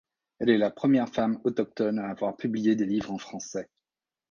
[0.39, 3.69] Elle est la première femme autochtone à avoir publié des livres en français.